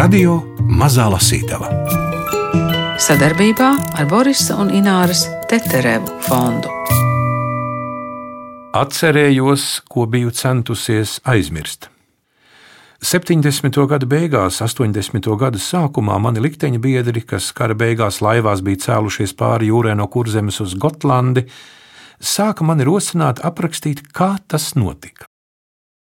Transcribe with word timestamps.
Radio 0.00 0.38
Mazā 0.64 1.10
Lasītava 1.12 1.66
sadarbībā 3.04 3.66
ar 4.00 4.06
Borisa 4.08 4.54
un 4.62 4.70
Ināras 4.72 5.26
Teterevu 5.50 6.14
fondu. 6.24 6.72
Atcerējos, 8.80 9.66
ko 9.92 10.06
biju 10.08 10.32
centusies 10.32 11.18
aizmirst. 11.28 11.90
70. 13.04 13.76
gada 13.92 14.08
beigās, 14.08 14.62
80. 14.64 15.28
gada 15.36 15.60
sākumā 15.60 16.16
mani 16.16 16.48
likteņa 16.48 16.80
biedri, 16.80 17.20
kas 17.20 17.52
kara 17.52 17.76
beigās 17.76 18.22
laivās 18.24 18.64
bija 18.64 18.86
cēlušies 18.86 19.36
pāri 19.36 19.68
jūrai 19.68 19.98
no 20.00 20.08
kurzemes 20.08 20.62
uz 20.64 20.78
Gotlandi, 20.80 21.44
sāka 22.16 22.64
mani 22.64 22.88
rosināt 22.88 23.44
aprakstīt, 23.44 24.06
kā 24.16 24.38
tas 24.48 24.72
notika. 24.80 25.29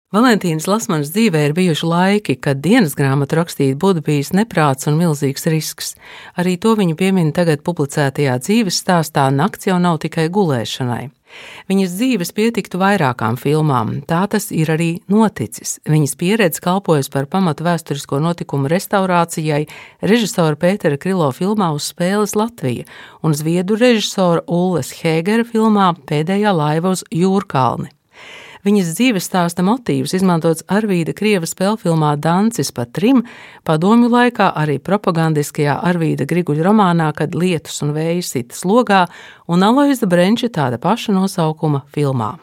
Valentīnas 0.09 0.65
Lasmanas 0.65 1.11
dzīvē 1.13 1.43
ir 1.45 1.53
bijuši 1.53 1.85
laiki, 1.85 2.33
kad 2.41 2.63
dienas 2.65 2.95
grāmatu 2.97 3.37
rakstīt 3.37 3.75
būtu 3.77 4.01
bijis 4.07 4.31
neprāts 4.33 4.87
un 4.89 4.95
milzīgs 4.97 5.43
risks. 5.53 5.91
Arī 6.33 6.55
to 6.57 6.71
viņa 6.79 6.95
piemin 6.97 7.27
tagad 7.29 7.61
publicētajā 7.61 8.39
dzīves 8.41 8.79
stāstā 8.81 9.27
Nakts 9.29 9.69
jau 9.69 9.75
nav 9.77 9.99
tikai 10.01 10.25
gulēšanai. 10.33 11.11
Viņas 11.69 11.93
dzīves 11.99 12.33
pietiktu 12.33 12.81
vairākām 12.81 13.37
filmām, 13.37 13.99
tā 14.09 14.23
tas 14.33 14.49
ir 14.49 14.71
arī 14.73 14.89
noticis. 15.13 15.75
Viņas 15.85 16.17
pieredze 16.17 16.65
kalpojas 16.65 17.11
par 17.13 17.29
pamatu 17.29 17.69
vēsturisko 17.69 18.17
notikumu 18.25 18.73
restaurācijai 18.73 19.61
režisora 20.01 20.57
Pētera 20.57 20.97
Krilo 20.97 21.29
filmā 21.37 21.69
uz 21.77 21.91
spēles 21.93 22.33
Latvija 22.33 22.89
un 23.21 23.37
zviedru 23.37 23.77
režisora 23.77 24.41
Ulles 24.49 24.89
Hēgera 25.03 25.45
filmā 25.45 25.91
Pēdējā 26.09 26.57
laiva 26.63 26.97
uz 26.97 27.05
Jūrkalni. 27.13 27.93
Viņas 28.67 28.91
dzīves 28.97 29.27
stāsta 29.29 29.63
motīvs 29.63 30.13
izmantots 30.17 30.65
Arvīda 30.67 31.13
Krieva 31.15 31.47
spēlfilmā 31.47 32.15
Dancis 32.19 32.73
pa 32.75 32.83
trim, 32.85 33.21
padomju 33.63 34.09
laikā 34.11 34.49
arī 34.59 34.79
propagandiskajā 34.83 35.77
Arvīda 35.87 36.27
Griguļa 36.27 36.67
romānā, 36.67 37.07
kad 37.15 37.37
lietus 37.39 37.79
un 37.85 37.93
vējs 37.95 38.33
sitas 38.35 38.65
logā, 38.67 39.05
un 39.47 39.63
Aloiza 39.63 40.09
Brenča 40.11 40.51
tāda 40.51 40.81
paša 40.81 41.15
nosaukuma 41.15 41.85
filmā. 41.95 42.35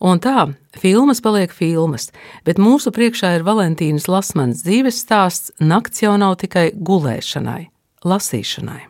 Un 0.00 0.16
tā, 0.16 0.46
filmas 0.80 1.20
paliek 1.20 1.52
filmas, 1.52 2.08
bet 2.48 2.56
mūsu 2.56 2.88
priekšā 2.96 3.34
ir 3.36 3.44
Valentīnas 3.44 4.08
Lasmanas 4.08 4.64
dzīves 4.64 4.96
stāsts 5.04 5.52
Nakts 5.60 6.00
jau 6.06 6.16
nav 6.16 6.38
tikai 6.40 6.70
gulēšanai, 6.72 7.66
lasīšanai. 8.08 8.86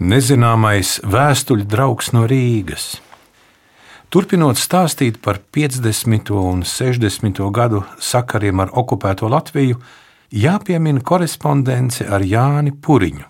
Nezināmais 0.00 1.00
vēstuļu 1.02 1.66
draugs 1.68 2.14
no 2.14 2.28
Rīgas. 2.30 3.00
Turpinot 4.10 4.58
stāstīt 4.58 5.20
par 5.22 5.38
50. 5.54 6.34
un 6.34 6.66
60. 6.66 7.38
gadu 7.54 7.86
sakariem 8.02 8.58
ar 8.58 8.74
okupēto 8.74 9.30
Latviju, 9.30 9.78
jāpiemina 10.34 10.98
korespondence 11.06 12.02
ar 12.02 12.18
Jāni 12.26 12.74
Puriņu. 12.74 13.22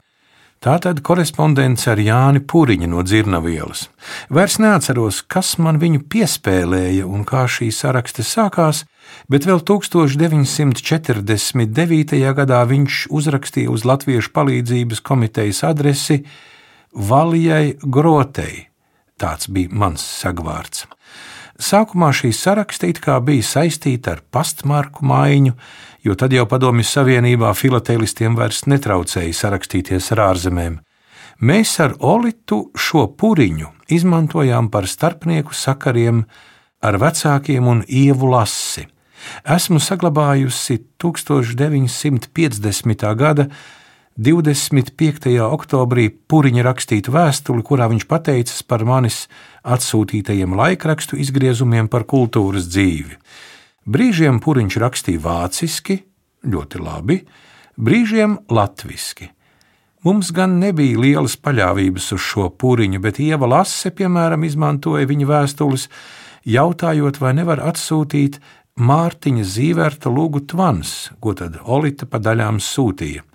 Tātad 0.64 1.04
korespondence 1.04 1.84
ar 1.92 2.00
Jāni 2.00 2.40
Puriņu 2.40 2.88
no 2.94 3.04
Dzirnavielas. 3.04 3.92
Vairs 4.32 4.56
neatceros, 4.56 5.20
kas 5.28 5.60
man 5.60 5.76
viņu 5.84 6.00
piespēlēja 6.08 7.04
un 7.04 7.28
kā 7.28 7.44
šī 7.44 7.68
sarakste 7.76 8.24
sākās, 8.24 8.88
bet 9.28 9.44
vēl 9.44 9.60
1949. 9.60 12.16
gadā 12.40 12.64
viņš 12.72 13.12
uzrakstīja 13.12 13.68
uz 13.68 13.84
Latviešu 13.84 14.32
palīdzības 14.32 15.04
komitejas 15.04 15.60
adresi 15.74 16.24
Valijai 16.96 17.76
Grotei 17.84 18.69
Tāds 19.20 19.50
bija 19.52 19.68
mans 19.76 20.00
sagvārds. 20.00 20.86
Sākumā 21.60 22.08
šī 22.16 22.32
saraksta 22.32 22.88
it 22.88 23.02
kā 23.04 23.18
bija 23.20 23.44
saistīta 23.44 24.14
ar 24.14 24.22
pastmarku 24.32 25.04
maiņu, 25.04 25.52
jo 26.06 26.14
tad 26.16 26.32
jau 26.32 26.46
Padomju 26.48 26.86
Savienībā 26.88 27.50
filatelistiem 27.52 28.32
vairs 28.38 28.64
netraucēja 28.64 29.34
sarakstīties 29.36 30.08
ar 30.16 30.20
ārzemēm. 30.30 30.80
Mēs 31.44 31.76
ar 31.84 31.92
Olitu 32.00 32.72
šo 32.76 33.06
puriņu 33.16 33.68
izmantojām 33.92 34.70
par 34.72 34.88
starpnieku 34.88 35.52
sakariem 35.56 36.24
ar 36.80 36.96
vecākiem 37.00 37.66
un 37.68 37.84
ievu 37.88 38.26
lasi. 38.32 38.88
Esmu 39.44 39.80
saglabājusi 39.84 40.80
1950. 41.00 43.14
gada 43.20 43.48
25. 44.18 45.30
oktobrī 45.38 46.08
Puriņa 46.10 46.64
rakstītu 46.66 47.12
vēstuli, 47.14 47.62
kurā 47.62 47.86
viņš 47.92 48.08
pateicas 48.10 48.64
par 48.66 48.82
manis 48.84 49.28
atsūtītajiem 49.62 50.56
laikrakstu 50.58 51.14
izgriezumiem 51.22 51.86
par 51.88 52.04
kultūras 52.10 52.66
dzīvi. 52.66 53.14
Brīžiem 53.86 54.42
Puriņš 54.42 54.78
rakstīja 54.82 55.22
vāciski, 55.22 56.00
ļoti 56.42 56.82
labi, 56.82 57.20
brīžiem 57.78 58.34
latviešu. 58.50 59.30
Mums 60.02 60.32
gan 60.34 60.58
nebija 60.58 60.98
lielas 60.98 61.38
paļāvības 61.38 62.10
uz 62.16 62.22
šo 62.24 62.50
pūriņu, 62.50 62.98
bet 63.04 63.22
Ieva 63.22 63.46
Lase, 63.46 63.92
piemēram, 63.92 64.42
izmantoja 64.48 65.06
viņa 65.06 65.26
vēstules, 65.28 65.86
jautājot, 66.48 67.20
vai 67.20 67.34
nevar 67.36 67.62
atsūtīt 67.62 68.40
Mārtiņa 68.80 69.44
Zīverta 69.44 70.10
lūgu 70.10 70.48
tvans, 70.48 71.12
ko 71.20 71.36
tad 71.36 71.60
Olita 71.62 72.08
pa 72.08 72.18
daļām 72.18 72.58
sūtīja. 72.64 73.29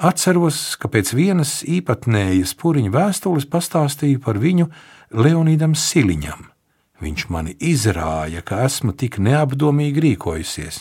Atceros, 0.00 0.78
ka 0.80 0.88
pēc 0.88 1.10
vienas 1.12 1.58
īpatnējas 1.68 2.54
puriņa 2.56 2.92
vēstules 2.94 3.44
pastāstīju 3.52 4.22
par 4.24 4.38
viņu 4.40 4.70
Leonīdam 5.12 5.74
Siliņam. 5.76 6.46
Viņš 7.04 7.26
mani 7.28 7.52
izrāja, 7.60 8.40
ka 8.40 8.62
esmu 8.64 8.94
tik 8.96 9.18
neapdomīgi 9.20 10.00
rīkojusies. 10.06 10.80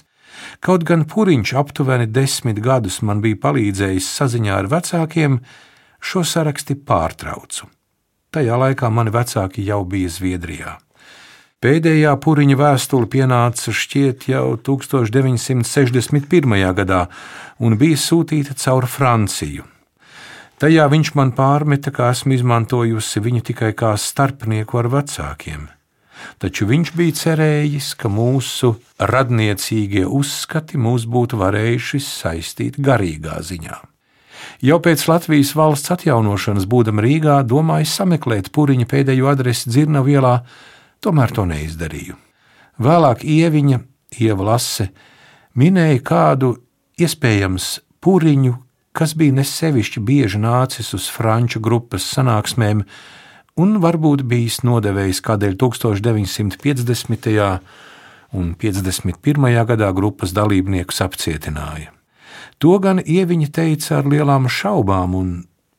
Kaut 0.64 0.86
gan 0.88 1.04
puriņš 1.04 1.54
aptuveni 1.60 2.08
desmit 2.08 2.62
gadus 2.64 3.02
man 3.04 3.20
bija 3.20 3.42
palīdzējis 3.44 4.08
saziņā 4.22 4.56
ar 4.56 4.72
vecākiem, 4.72 5.40
šo 6.00 6.24
saraksti 6.24 6.80
pārtraucu. 6.80 7.68
Tajā 8.32 8.56
laikā 8.64 8.88
mani 8.88 9.12
vecāki 9.12 9.68
jau 9.68 9.84
bija 9.84 10.16
Zviedrijā. 10.16 10.78
Pēdējā 11.60 12.14
puriņa 12.24 12.56
vēstule 12.56 13.10
pienāca 13.12 13.74
šķiet 13.76 14.30
jau 14.32 14.54
1961. 14.64 16.54
gadā 16.78 17.00
un 17.60 17.76
bija 17.82 17.98
sūtīta 18.00 18.56
caur 18.62 18.88
Franciju. 18.88 19.66
Tajā 20.64 20.86
viņš 20.88 21.12
man 21.20 21.34
pārmeta, 21.36 21.92
ka 21.92 22.14
esmu 22.14 22.38
izmantojusi 22.38 23.20
viņu 23.26 23.44
tikai 23.52 23.74
kā 23.76 23.92
starpnieku 24.00 24.80
ar 24.80 24.88
vecākiem. 24.96 25.68
Taču 26.40 26.64
viņš 26.72 26.94
bija 26.96 27.18
cerējis, 27.26 27.92
ka 28.00 28.08
mūsu 28.08 28.80
radniecīgie 29.12 30.08
uzskati 30.08 30.80
mūs 30.80 31.04
būtu 31.12 31.44
varējuši 31.44 32.00
saistīt 32.08 32.80
garīgā 32.80 33.36
ziņā. 33.44 33.78
Jau 34.64 34.80
pēc 34.80 35.04
Latvijas 35.12 35.52
valsts 35.60 35.92
atjaunošanas, 35.92 36.64
būdam 36.72 37.04
Rīgā, 37.04 37.44
domāju 37.44 37.92
sameklēt 38.00 38.48
puriņa 38.56 38.88
pēdējo 38.88 39.28
adresi 39.28 39.68
Dzirnavielā, 39.68 40.38
tomēr 41.04 41.36
to 41.36 41.46
neizdarīju. 41.50 42.16
Vēlāk 42.80 43.26
ieviņa, 43.28 43.82
ieva 44.24 44.54
lase, 44.54 44.90
minēja 45.60 46.00
kādu 46.06 46.54
iespējams 47.00 47.80
puriņu, 48.04 48.56
kas 48.96 49.16
bija 49.20 49.36
nesevišķi 49.40 50.04
bieži 50.04 50.42
nācis 50.42 50.94
uz 50.98 51.08
franču 51.12 51.62
grupas 51.64 52.08
sanāksmēm 52.16 52.84
un 53.60 53.78
varbūt 53.84 54.24
bijis 54.28 54.62
nodevējis 54.68 55.22
kādēļ 55.26 55.56
1950. 55.60 57.30
un 58.32 58.52
51. 58.56 59.64
gadā 59.72 59.92
grupas 59.96 60.36
dalībniekus 60.38 61.02
apcietināja. 61.06 61.94
To 62.60 62.76
gan 62.84 63.00
ieviņa 63.00 63.52
teica 63.56 64.00
ar 64.00 64.10
lielām 64.12 64.50
šaubām, 64.52 65.16
un 65.16 65.30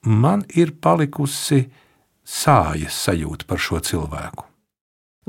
man 0.04 0.44
ir 0.56 0.72
palikusi 0.80 1.66
sājas 2.24 2.96
sajūta 3.06 3.48
par 3.48 3.60
šo 3.60 3.82
cilvēku. 3.84 4.49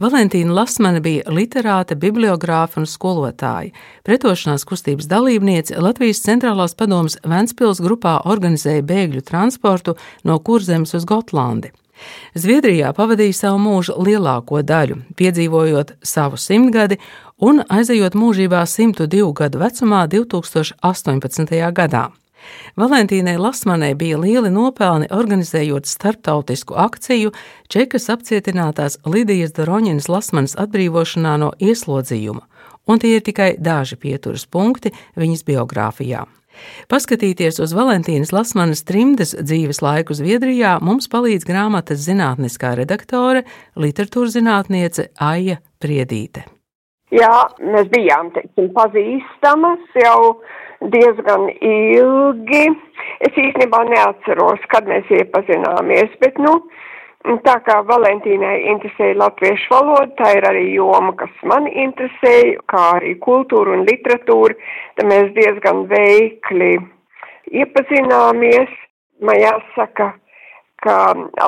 Valentīna 0.01 0.56
Lasmane 0.57 0.98
bija 0.98 1.30
literāte, 1.30 1.94
bibliogrāfa 1.94 2.80
un 2.81 2.88
skolotāja. 2.89 3.69
Pretošanās 4.01 4.63
kustības 4.65 5.06
dalībniece 5.12 5.77
Latvijas 5.77 6.24
centrālās 6.25 6.74
padomas 6.74 7.19
Ventspils 7.21 7.83
grupā 7.86 8.15
organizēja 8.25 8.81
bēgļu 8.81 9.21
transportu 9.27 9.94
no 10.25 10.39
Kurzemes 10.42 10.95
uz 10.98 11.06
Gotlandi. 11.06 11.69
Zviedrijā 12.33 12.95
pavadīja 12.98 13.36
savu 13.44 13.59
mūžu 13.62 14.00
lielāko 14.01 14.63
daļu, 14.65 14.98
piedzīvojot 15.21 15.94
savu 16.01 16.39
simtgadi 16.42 16.97
un 17.38 17.62
aizejot 17.69 18.18
mūžībā 18.18 18.63
102 18.65 19.30
gadu 19.38 19.62
vecumā 19.62 20.07
2018. 20.09 21.62
gadā. 21.77 22.07
Valentīnai 22.79 23.38
Lasmanai 23.41 23.93
bija 23.99 24.19
lieli 24.21 24.51
nopelni 24.53 25.09
organizējot 25.11 25.89
starptautisku 25.89 26.77
akciju 26.79 27.33
Čekas 27.71 28.09
apcietinātās 28.13 28.99
Lidijas 29.05 29.55
Doroņinas 29.57 30.09
Lasmanas 30.11 30.57
atbrīvošanā 30.59 31.38
no 31.41 31.51
ieslodzījuma, 31.59 32.45
un 32.88 33.01
tie 33.01 33.17
ir 33.17 33.25
tikai 33.25 33.55
daži 33.59 33.99
pieturas 33.99 34.47
punkti 34.47 34.93
viņas 35.19 35.43
biogrāfijā. 35.47 36.27
Paskatīties 36.91 37.59
uz 37.63 37.73
Valentīnas 37.75 38.33
Lasmanas 38.35 38.83
trimdes 38.87 39.33
dzīves 39.39 39.81
laiku 39.83 40.15
Zviedrijā 40.17 40.77
mums 40.83 41.07
palīdz 41.11 41.47
grāmatas 41.47 42.03
zinātniskā 42.05 42.73
redaktore, 42.79 43.45
literatūras 43.75 44.35
zinātniece 44.37 45.09
Aija 45.19 45.61
Priedīte. 45.81 46.45
Jā, 47.11 47.31
mēs 47.59 47.89
bijām, 47.91 48.29
teiksim, 48.35 48.69
pazīstamas 48.75 49.97
jau 49.99 50.19
diezgan 50.89 51.50
ilgi. 51.62 52.63
Es 53.22 53.36
īstenībā 53.38 53.83
neatceros, 53.89 54.63
kad 54.74 54.88
mēs 54.89 55.10
iepazināmies, 55.13 56.13
bet, 56.22 56.39
nu, 56.42 56.57
tā 57.45 57.57
kā 57.66 57.81
Valentīnai 57.86 58.56
interesēja 58.72 59.19
latviešu 59.22 59.74
valoda, 59.74 60.10
tā 60.18 60.31
ir 60.39 60.48
arī 60.50 60.66
joma, 60.74 61.13
kas 61.19 61.33
man 61.45 61.68
interesēja, 61.69 62.57
kā 62.72 62.86
arī 62.98 63.13
kultūra 63.22 63.75
un 63.78 63.86
literatūra, 63.89 64.57
tad 64.98 65.12
mēs 65.12 65.30
diezgan 65.38 65.86
veikli 65.92 66.74
iepazināmies. 67.51 68.74
Man 69.22 69.38
jāsaka, 69.38 70.16
ka 70.81 70.98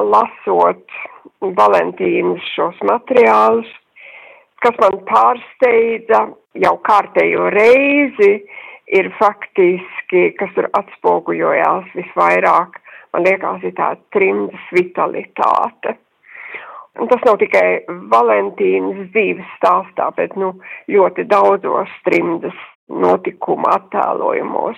lasot 0.06 0.86
Valentīnas 1.42 2.46
šos 2.54 2.78
materiālus, 2.86 3.70
kas 4.62 4.78
man 4.80 5.00
pārsteidza 5.10 6.28
jau 6.62 6.76
kārtējo 6.86 7.50
reizi, 7.56 8.44
ir 8.88 9.10
faktiski, 9.20 10.32
kas 10.40 10.54
tur 10.56 10.70
atspoguļojās 10.78 11.92
visvairāk, 11.98 12.80
man 13.14 13.28
liekas, 13.28 13.64
ir 13.64 13.76
tā 13.78 13.94
trimdas 14.16 14.72
vitalitāte. 14.76 15.98
Un 17.02 17.10
tas 17.10 17.24
nav 17.26 17.40
tikai 17.42 17.84
Valentīnas 18.12 19.08
dzīves 19.16 19.48
stāstā, 19.58 20.12
bet, 20.18 20.36
nu, 20.38 20.52
ļoti 20.94 21.26
daudzos 21.26 21.90
trimdas 22.06 22.58
notikuma 22.90 23.80
attēlojumos. 23.80 24.78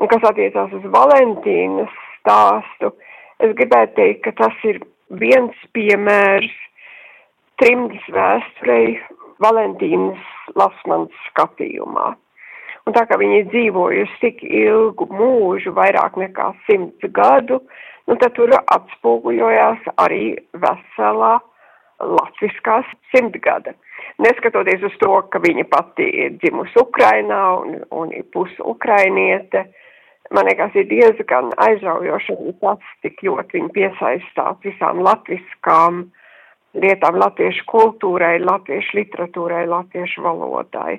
Un 0.00 0.08
kas 0.08 0.24
attiecās 0.30 0.72
uz 0.76 0.86
Valentīnas 0.94 1.92
stāstu, 2.20 2.94
es 3.44 3.52
gribētu 3.58 3.96
teikt, 3.98 4.22
ka 4.24 4.32
tas 4.40 4.64
ir 4.68 4.80
viens 5.20 5.56
piemērs 5.76 6.52
trimdas 7.60 8.08
vēsturei 8.08 8.96
Valentīnas 9.44 10.24
Lasmans 10.56 11.12
skatījumā. 11.28 12.14
Un 12.90 12.94
tā 12.96 13.04
kā 13.06 13.14
viņi 13.20 13.36
ir 13.38 13.44
dzīvojusi 13.52 14.16
tik 14.18 14.40
ilgu 14.42 15.06
mūžu, 15.14 15.70
vairāk 15.76 16.16
nekā 16.18 16.48
simts 16.66 17.04
gadu, 17.14 17.60
nu 18.10 18.16
tad 18.18 18.34
tur 18.34 18.50
atspoguļojās 18.58 19.84
arī 20.02 20.32
veselā 20.58 21.36
latviskās 22.02 22.88
simtgada. 23.12 23.76
Neskatoties 24.26 24.82
uz 24.88 24.96
to, 24.98 25.12
ka 25.30 25.38
viņa 25.38 25.68
pati 25.70 26.08
ir 26.24 26.34
dzimusi 26.40 26.82
Ukrainā 26.82 27.38
un, 27.60 27.78
un 27.94 28.10
ir 28.10 28.26
pusi 28.34 28.58
ukrainiete, 28.58 29.68
man 30.34 30.50
liekas, 30.50 30.74
ir 30.74 30.90
diezgan 30.90 31.54
aizraujoši 31.62 32.40
tas, 32.58 32.90
cik 33.06 33.22
ļoti 33.28 33.60
viņa 33.60 33.74
piesaistās 33.78 34.58
visām 34.66 35.04
latviskām 35.06 36.08
lietām, 36.74 37.22
latviešu 37.22 37.70
kultūrai, 37.70 38.40
latviešu 38.42 38.98
literatūrai, 38.98 39.68
latviešu 39.78 40.26
valodai 40.26 40.98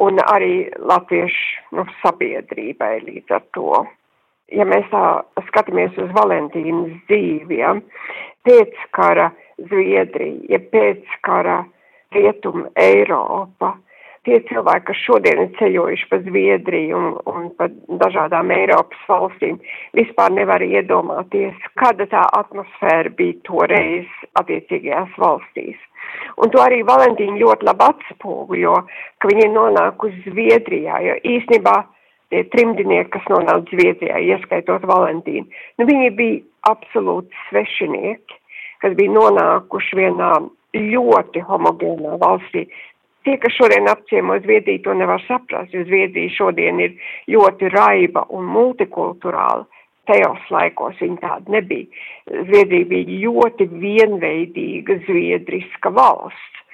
un 0.00 0.20
arī 0.24 0.54
latviešu 0.78 1.76
nu, 1.76 1.86
sabiedrībai 2.02 2.94
līdz 3.06 3.36
ar 3.36 3.44
to. 3.56 3.84
Ja 4.50 4.66
mēs 4.66 4.88
tā 4.90 5.04
skatāmies 5.50 5.94
uz 6.00 6.10
Valentīnas 6.16 6.96
dzīvi, 7.10 7.60
ja, 7.60 7.76
pēckara 8.46 9.28
Zviedrija, 9.68 10.56
ja 10.56 10.58
pēckara 10.72 11.60
Rietuma 12.16 12.72
Eiropa, 12.80 13.76
tie 14.28 14.40
cilvēki, 14.48 14.86
kas 14.90 15.02
šodien 15.06 15.42
ir 15.44 15.52
ceļojuši 15.58 16.08
pa 16.10 16.18
Zviedriju 16.24 16.98
un, 16.98 17.06
un 17.32 17.46
pa 17.56 17.68
dažādām 18.02 18.52
Eiropas 18.54 19.04
valstīm, 19.08 19.60
vispār 19.96 20.34
nevar 20.36 20.64
iedomāties, 20.64 21.56
kāda 21.80 22.08
tā 22.10 22.24
atmosfēra 22.40 23.12
bija 23.16 23.38
toreiz 23.48 24.10
attiecīgajās 24.40 25.16
valstīs. 25.20 25.78
Un 26.42 26.52
to 26.52 26.60
arī 26.62 26.82
Valentīna 26.86 27.38
ļoti 27.40 27.66
labi 27.68 27.86
atspoguļo, 27.86 28.76
ka 29.20 29.30
viņi 29.30 29.46
ir 29.46 29.54
nonākusi 29.54 30.22
Zviedrijā, 30.26 31.00
jo 31.06 31.16
īstenībā 31.36 31.76
tie 32.30 32.44
trimdinieki, 32.52 33.10
kas 33.16 33.26
nonāca 33.32 33.72
Zviedrijā, 33.72 34.20
ieskaitot 34.34 34.86
Valentīnu, 34.90 35.48
nu 35.78 35.88
viņi 35.88 36.14
bija 36.18 36.40
absolūti 36.70 37.44
svešinieki, 37.48 38.40
kas 38.84 38.96
bija 38.98 39.16
nonākuši 39.16 39.98
vienā 39.98 40.32
ļoti 40.76 41.42
homogēnā 41.48 42.18
valstī, 42.20 42.68
Tie, 43.30 43.36
kas 43.38 43.52
šodien 43.54 43.86
apciemo 43.86 44.40
Zviedriju, 44.42 44.80
to 44.82 44.94
nevar 44.98 45.20
saprast, 45.22 45.70
jo 45.70 45.84
Zviedrija 45.86 46.32
šodien 46.34 46.80
ir 46.82 46.96
ļoti 47.30 47.68
raiba 47.70 48.24
un 48.34 48.48
multikulturāla. 48.50 49.68
Tajos 50.10 50.48
laikos 50.50 50.96
viņa 50.98 51.20
tāda 51.22 51.54
nebija. 51.54 51.86
Zviedrija 52.26 52.88
bija 52.90 53.20
ļoti 53.28 53.68
vienveidīga 53.70 54.96
zviedriska 55.04 55.92
valsts. 55.94 56.64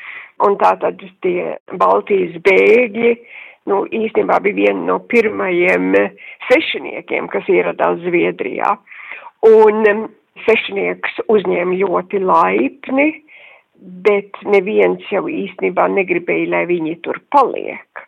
Un 0.49 0.56
tātad 0.62 1.05
tie 1.20 1.58
Baltijas 1.76 2.41
bēgļi, 2.49 3.12
nu, 3.69 3.82
īstenībā 4.00 4.41
bija 4.47 4.62
viena 4.62 4.94
no 4.94 4.99
pirmajiem 5.12 5.93
sešiniekiem, 6.49 7.29
kas 7.37 7.53
ieradās 7.53 8.00
Zviedrijā. 8.08 8.79
Un 9.44 10.08
sešinieks 10.49 11.20
uzņēma 11.29 11.82
ļoti 11.85 12.25
laipni, 12.25 13.11
bet 13.81 14.38
neviens 14.44 15.05
jau 15.12 15.26
īstenībā 15.31 15.88
negribēja, 15.93 16.50
lai 16.55 16.64
viņi 16.70 16.96
tur 17.05 17.20
paliek. 17.32 18.06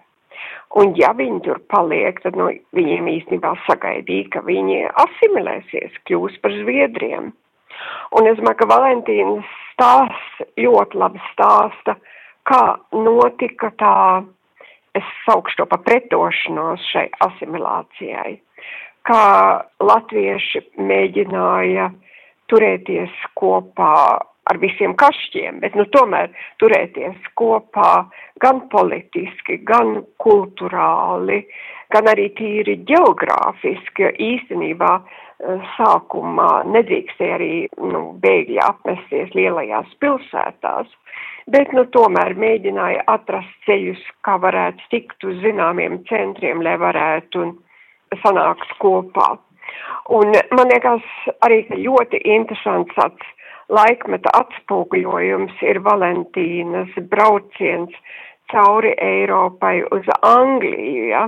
Un 0.77 0.93
ja 1.01 1.15
viņi 1.17 1.41
tur 1.47 1.61
paliek, 1.73 2.19
tad 2.21 2.37
no 2.37 2.51
viņiem 2.77 3.09
īstenībā 3.15 3.55
sagaidīja, 3.67 4.29
ka 4.35 4.43
viņi 4.45 4.83
asimilēsies, 5.05 5.97
kļūs 6.09 6.37
par 6.43 6.53
zviedriem. 6.61 7.31
Un 8.19 8.29
es 8.29 8.37
domāju, 8.41 8.61
ka 8.61 8.69
Valentīnas 8.69 9.55
stāsts 9.73 10.45
ļoti 10.61 11.01
labi 11.01 11.23
stāsta, 11.31 11.97
kā 12.49 12.63
notika 12.93 13.71
tā, 13.81 13.97
es 14.99 15.09
saukšu 15.25 15.63
to 15.63 15.69
pa 15.71 15.79
pretošanos 15.85 16.85
šai 16.93 17.07
asimilācijai, 17.25 18.37
kā 19.09 19.25
latvieši 19.81 20.65
mēģināja 20.91 21.89
turēties 22.53 23.15
kopā 23.39 23.95
ar 24.49 24.59
visiem 24.63 24.95
kašķiem, 24.99 25.61
bet 25.63 25.77
nu 25.79 25.85
tomēr 25.95 26.31
turēties 26.63 27.31
kopā 27.39 27.93
gan 28.43 28.63
politiski, 28.73 29.59
gan 29.69 30.03
kulturāli, 30.23 31.43
gan 31.95 32.09
arī 32.13 32.29
tīri 32.39 32.79
geogrāfiski, 32.89 34.07
jo 34.07 34.13
īstenībā 34.29 34.93
eh, 34.99 35.73
sākumā 35.77 36.53
nedrīkstēja 36.75 37.39
arī 37.39 37.53
nu, 37.93 38.05
bēgļi 38.23 38.61
apmesties 38.65 39.35
lielajās 39.37 39.93
pilsētās, 40.03 40.93
bet 41.53 41.73
nu 41.77 41.85
tomēr 41.97 42.37
mēģināja 42.39 43.05
atrast 43.09 43.53
ceļus, 43.67 44.05
kā 44.25 44.39
varētu 44.41 44.93
tikt 44.93 45.29
uz 45.29 45.41
zināmiem 45.45 46.03
centriem, 46.11 46.63
lai 46.65 46.77
varētu 46.81 47.53
sanākt 48.23 48.79
kopā. 48.81 49.37
Un 50.17 50.33
man 50.57 50.71
liekas 50.73 51.05
arī 51.45 51.65
ļoti 51.75 52.23
interesants 52.33 52.95
tāds 52.97 53.35
laikmeta 53.73 54.33
atspoguļojums 54.39 55.61
ir 55.69 55.81
Valentīnas 55.85 56.95
brauciens 57.11 57.95
cauri 58.53 58.95
Eiropai 59.03 59.83
uz 59.93 60.09
Angliju. 60.23 61.05
Ja? 61.13 61.27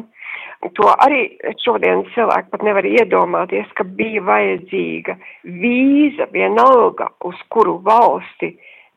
To 0.76 0.90
arī 1.04 1.22
šodien 1.64 2.04
cilvēki 2.14 2.52
pat 2.52 2.64
nevar 2.64 2.86
iedomāties, 2.88 3.68
ka 3.76 3.84
bija 3.84 4.22
vajadzīga 4.24 5.16
vīza 5.62 6.28
vienalga, 6.32 7.10
uz 7.24 7.36
kuru 7.52 7.78
valsti 7.84 8.54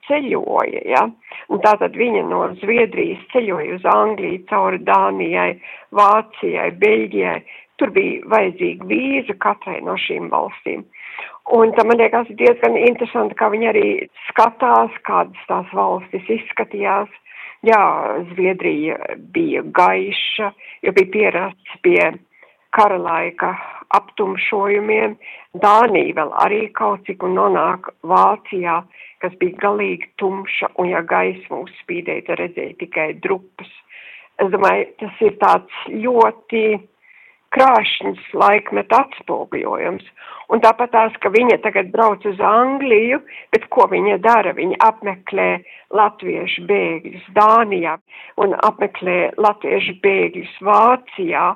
ceļoja. 0.07 0.83
Ja? 0.91 1.03
Un 1.51 1.63
tātad 1.63 1.95
viņa 1.99 2.23
no 2.29 2.45
Zviedrijas 2.61 3.23
ceļoja 3.33 3.79
uz 3.79 3.87
Angliju, 3.95 4.43
cauri 4.51 4.79
Dānijai, 4.87 5.51
Vācijai, 5.95 6.71
Beļģijai. 6.79 7.37
Tur 7.81 7.91
bija 7.95 8.27
vajadzīga 8.29 8.87
vīza 8.87 9.35
katrai 9.41 9.79
no 9.83 9.95
šīm 9.99 10.29
valstīm. 10.31 10.83
Un 11.51 11.73
tam 11.75 11.89
man 11.91 11.99
liekas 11.99 12.29
diezgan 12.39 12.77
interesanti, 12.79 13.35
kā 13.35 13.49
viņi 13.51 13.67
arī 13.73 13.87
skatās, 14.29 14.93
kādas 15.03 15.47
tās 15.49 15.67
valstis 15.75 16.29
izskatījās. 16.39 17.11
Jā, 17.67 17.81
Zviedrija 18.31 18.97
bija 19.35 19.63
gaiša, 19.75 20.51
jo 20.83 20.91
bija 20.95 21.11
pierasts 21.11 21.81
pie 21.83 22.13
kara 22.75 22.97
laika 22.99 23.53
aptumšojumiem. 23.95 25.17
Dānija 25.63 26.15
vēl 26.17 26.33
arī 26.45 26.61
kaut 26.79 27.03
cik 27.07 27.23
un 27.27 27.35
nonāk 27.37 27.91
Vācijā, 28.07 28.79
kas 29.23 29.35
bija 29.39 29.59
galīgi 29.67 30.09
tumša, 30.19 30.73
un 30.79 30.91
ja 30.91 31.03
gaisma 31.07 31.61
uzspīdēja, 31.65 32.25
tad 32.27 32.41
redzēja 32.41 32.79
tikai 32.79 33.09
drupas. 33.23 33.69
Es 34.41 34.49
domāju, 34.51 34.89
tas 34.99 35.21
ir 35.21 35.37
tāds 35.43 35.83
ļoti 35.91 36.63
krāšņs 37.53 38.33
laikmeta 38.37 39.03
atspoguļojums. 39.05 40.05
Un 40.53 40.61
tāpat 40.61 40.91
tās, 40.93 41.13
ka 41.23 41.31
viņa 41.33 41.59
tagad 41.63 41.89
brauc 41.93 42.25
uz 42.29 42.41
Angliju, 42.43 43.21
bet 43.55 43.65
ko 43.73 43.87
viņa 43.89 44.19
dara? 44.21 44.53
Viņa 44.57 44.77
apmeklē 44.85 45.47
latviešu 45.95 46.65
bēgļus 46.69 47.29
Dānijā 47.37 47.95
un 48.43 48.53
apmeklē 48.67 49.17
latviešu 49.41 49.95
bēgļus 50.03 50.59
Vācijā, 50.67 51.47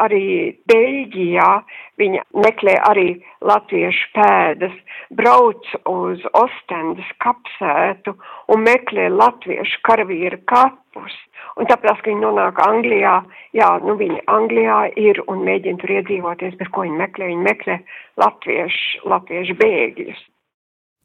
arī 0.00 0.24
Beļģijā, 0.70 1.50
Viņa 1.98 2.22
meklē 2.44 2.76
arī 2.86 3.08
latviešu 3.42 4.10
pēdas, 4.14 4.74
brauc 5.18 5.64
uz 5.90 6.22
Ostendas 6.38 7.08
kapsētu 7.24 8.14
un 8.54 8.62
meklē 8.62 9.08
latviešu 9.10 9.80
karavīru 9.88 10.38
kapus. 10.50 11.16
Un 11.58 11.66
tāpēc, 11.66 11.98
ka 11.98 12.10
viņi 12.12 12.22
nonāk 12.22 12.60
Anglijā, 12.62 13.16
jā, 13.56 13.70
nu 13.82 13.96
viņi 13.98 14.20
Anglijā 14.30 14.78
ir 15.00 15.18
un 15.26 15.42
mēģina 15.46 15.82
tur 15.82 15.94
iedzīvoties, 15.96 16.54
bet 16.60 16.70
ko 16.74 16.86
viņi 16.86 17.00
meklē? 17.00 17.32
Viņi 17.32 17.46
meklē 17.48 17.78
latviešu, 18.22 19.02
latviešu 19.10 19.58
bēgļus. 19.58 20.22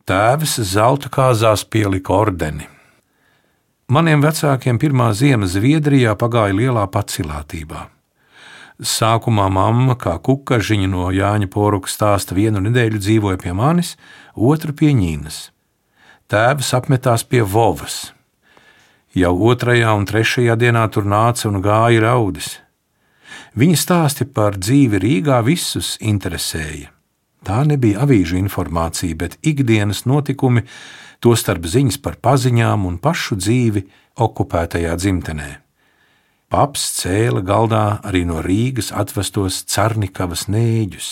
Tēvs 0.05 0.59
zelta 0.67 1.09
kāzās 1.09 1.63
pielika 1.65 2.13
ordeni. 2.13 2.69
Maniem 3.93 4.21
vecākiem 4.23 4.77
pirmā 4.79 5.09
ziema 5.15 5.47
Zviedrijā 5.49 6.13
pagāja 6.19 6.55
lielā 6.55 6.85
pacilātībā. 6.91 7.87
Sākumā 8.81 9.45
mamma, 9.53 9.93
kā 9.99 10.15
kukažiņa 10.17 10.89
no 10.89 11.11
Jāņa 11.13 11.49
Poruka 11.53 11.91
stāsta, 11.91 12.33
vienu 12.33 12.63
nedēļu 12.63 12.99
dzīvoja 12.99 13.37
pie 13.41 13.53
manis, 13.53 13.93
otru 14.33 14.73
pie 14.73 14.93
Ņīnas. 14.97 15.51
Tēvs 16.31 16.73
apmetās 16.73 17.23
pie 17.23 17.43
Vovas. 17.45 18.13
Jau 19.13 19.35
otrajā 19.45 19.93
un 19.93 20.07
trešajā 20.09 20.57
dienā 20.57 20.87
tur 20.89 21.05
nāca 21.05 21.45
un 21.51 21.61
gāja 21.61 22.01
raudis. 22.01 22.57
Viņa 23.53 23.77
stāsti 23.77 24.25
par 24.25 24.57
dzīvi 24.57 24.97
Rīgā 24.97 25.37
visus 25.45 25.93
interesēja. 26.01 26.89
Tā 27.45 27.61
nebija 27.67 28.01
avīžu 28.07 28.39
informācija, 28.39 29.13
bet 29.19 29.37
ikdienas 29.45 30.07
notikumi, 30.09 30.63
tostarp 31.21 31.67
ziņas 31.69 31.99
par 32.01 32.17
paziņām 32.23 32.87
un 32.89 32.97
pašu 32.97 33.37
dzīvi 33.37 33.85
okupētajā 34.17 34.95
dzimtenē. 34.97 35.62
Paps 36.53 36.81
cēla 36.99 37.41
galdā 37.41 37.83
arī 38.05 38.19
no 38.29 38.37
Rīgas 38.45 38.91
atvestos 38.93 39.63
Carnikavas 39.65 40.43
nēģus. 40.53 41.07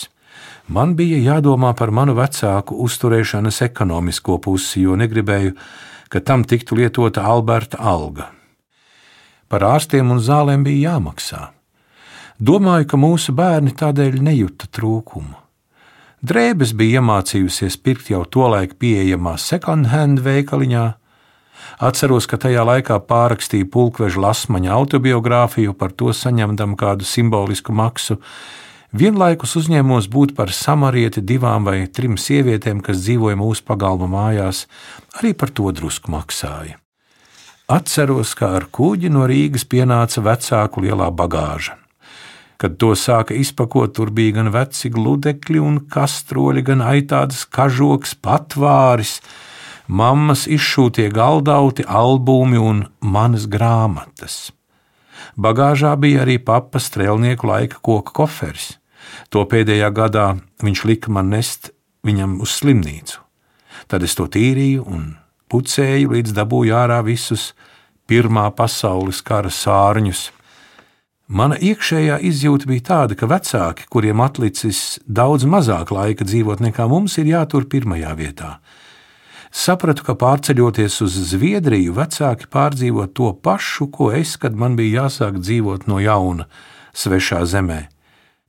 Man 0.70 0.92
bija 0.94 1.18
jādomā 1.18 1.72
par 1.74 1.90
manu 1.90 2.14
vecāku 2.14 2.76
uzturēšanas 2.84 3.58
ekonomisko 3.66 4.36
pusi, 4.44 4.84
jo 4.84 4.94
negribēju, 4.94 5.56
ka 6.14 6.22
tam 6.22 6.44
tiktu 6.46 6.78
lietota 6.78 7.26
Alberta 7.26 7.82
alga. 7.82 8.28
Par 9.50 9.66
ārstiem 9.66 10.14
un 10.14 10.22
zālēm 10.22 10.62
bija 10.62 10.92
jāmaksā. 10.92 11.42
Domāju, 12.38 12.92
ka 12.94 13.02
mūsu 13.02 13.34
bērni 13.34 13.74
tādēļ 13.74 14.22
nejūta 14.22 14.70
trūkumu. 14.70 15.34
Drēbes 16.22 16.70
bija 16.78 17.02
iemācījusies 17.02 17.82
pirkt 17.82 18.14
jau 18.14 18.22
tolaik 18.22 18.78
pieejamā 18.78 19.34
second-hand 19.42 20.22
veikaliņā, 20.22 20.86
Atceros, 21.82 22.28
ka 22.30 22.38
tajā 22.38 22.62
laikā 22.62 23.00
pārrakstīju 23.10 23.66
pulkveža 23.74 24.20
lasmaņa 24.22 24.70
autobiogrāfiju, 24.76 25.72
par 25.74 25.90
to 25.90 26.12
saņemdam 26.14 26.76
kādu 26.78 27.02
simbolisku 27.02 27.74
maksu. 27.74 28.20
Vienlaikus 28.94 29.56
uzņēmos 29.58 30.06
būt 30.12 30.36
par 30.38 30.52
samarieti 30.54 31.24
divām 31.26 31.66
vai 31.66 31.88
trim 31.90 32.14
sievietēm, 32.14 32.84
kas 32.86 33.02
dzīvoja 33.02 33.40
mūsu 33.40 33.66
pagalma 33.66 34.06
mājās, 34.14 34.66
arī 35.18 35.34
par 35.34 35.50
to 35.50 35.72
drusku 35.74 36.12
maksāja. 36.14 36.78
Atceros, 37.72 38.36
kā 38.38 38.52
ar 38.60 38.68
kuģi 38.70 39.10
no 39.10 39.26
Rīgas 39.26 39.66
pienāca 39.66 40.22
vecāku 40.22 40.86
lielā 40.86 41.10
bagāža. 41.10 41.80
Kad 42.62 42.76
to 42.78 42.92
sāka 42.94 43.34
izpakot, 43.34 43.90
tur 43.96 44.12
bija 44.14 44.36
gan 44.38 44.52
veci 44.54 44.90
gludekļi 44.92 45.58
un 45.58 45.80
kastroļi, 45.90 46.62
gan 46.68 46.84
aitādas 46.84 47.42
kažoks, 47.42 48.14
patvāris, 48.22 49.16
mammas 49.88 50.46
izšūtie 50.46 51.08
galdauti, 51.12 51.84
albumi 51.86 52.58
un 52.58 52.84
manas 53.00 53.46
grāmatas. 53.50 54.52
Bagāžā 55.36 55.94
bija 55.96 56.22
arī 56.26 56.38
papa 56.38 56.80
strēlnieku 56.82 57.48
laika 57.48 57.80
koka 57.82 58.12
koferis. 58.12 58.76
To 59.30 59.44
pēdējā 59.48 59.88
gadā 59.94 60.26
viņš 60.62 60.84
lika 60.88 61.10
man 61.10 61.32
nest 61.32 61.72
viņam 62.06 62.40
uz 62.42 62.58
slimnīcu. 62.60 63.20
Tad 63.88 64.02
es 64.02 64.14
to 64.14 64.28
tīrīju 64.28 64.84
un 64.86 65.14
pucēju, 65.52 66.12
līdz 66.12 66.36
dabūju 66.36 66.76
ārā 66.76 67.00
visus 67.04 67.52
Pirmā 68.08 68.48
pasaules 68.52 69.22
kara 69.24 69.48
sārņus. 69.48 70.32
Mana 71.32 71.56
iekšējā 71.56 72.18
izjūta 72.28 72.68
bija 72.68 72.82
tāda, 72.88 73.16
ka 73.16 73.28
vecāki, 73.30 73.86
kuriem 73.88 74.20
atlicis 74.20 74.98
daudz 75.06 75.46
mazāk 75.48 75.94
laika 75.94 76.26
dzīvot 76.26 76.60
nekā 76.60 76.88
mums, 76.90 77.14
ir 77.22 77.30
jātur 77.30 77.64
pirmajā 77.70 78.12
vietā 78.18 78.56
sapratu, 79.52 80.04
ka 80.06 80.16
pārceļoties 80.18 80.98
uz 81.04 81.16
Zviedriju, 81.30 81.94
vecāki 81.96 82.48
pārdzīvo 82.50 83.06
to 83.12 83.32
pašu, 83.36 83.90
ko 83.92 84.10
es, 84.16 84.36
kad 84.40 84.56
man 84.56 84.76
bija 84.80 85.04
jāsāk 85.04 85.38
dzīvot 85.44 85.86
no 85.86 86.00
jauna, 86.02 86.48
svešā 86.96 87.44
zemē. 87.46 87.86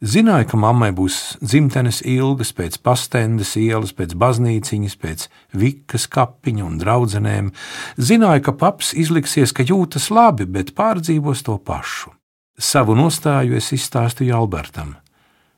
Zināju, 0.03 0.49
ka 0.51 0.57
mammai 0.59 0.89
būs 0.91 1.37
dzimtenes 1.39 2.01
ilgas 2.03 2.49
pēc 2.51 2.75
pastendes 2.83 3.53
ielas, 3.55 3.93
pēc 3.95 4.17
baznīciņas, 4.19 4.95
pēc 4.99 5.29
vikas 5.55 6.09
kapiņa 6.11 6.65
un 6.65 6.73
draudzenēm. 6.81 7.53
Zināju, 7.95 8.43
ka 8.43 8.53
paps 8.65 8.91
izliksies, 8.99 9.55
ka 9.55 9.63
jūtas 9.63 10.09
labi, 10.11 10.43
bet 10.43 10.73
pārdzīvos 10.75 11.45
to 11.47 11.55
pašu. 11.55 12.11
Savu 12.59 12.97
nostāju 12.99 13.55
es 13.55 13.71
izstāstīju 13.71 14.35
Albertam, 14.35 14.97